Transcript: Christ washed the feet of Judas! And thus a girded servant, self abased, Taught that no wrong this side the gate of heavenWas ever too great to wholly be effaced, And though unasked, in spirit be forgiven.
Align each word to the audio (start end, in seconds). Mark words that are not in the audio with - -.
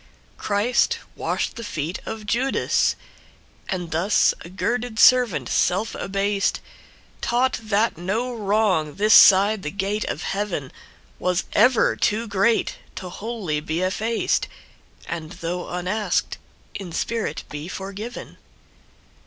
Christ 0.35 0.97
washed 1.15 1.57
the 1.57 1.63
feet 1.63 1.99
of 2.07 2.25
Judas! 2.25 2.95
And 3.69 3.91
thus 3.91 4.33
a 4.43 4.49
girded 4.49 4.97
servant, 4.97 5.47
self 5.47 5.93
abased, 5.93 6.59
Taught 7.21 7.59
that 7.61 7.99
no 7.99 8.33
wrong 8.33 8.95
this 8.95 9.13
side 9.13 9.61
the 9.61 9.69
gate 9.69 10.03
of 10.05 10.23
heavenWas 10.23 11.43
ever 11.53 11.95
too 11.95 12.27
great 12.27 12.77
to 12.95 13.09
wholly 13.09 13.59
be 13.59 13.81
effaced, 13.83 14.47
And 15.07 15.33
though 15.33 15.69
unasked, 15.69 16.39
in 16.73 16.91
spirit 16.91 17.43
be 17.51 17.67
forgiven. 17.67 18.39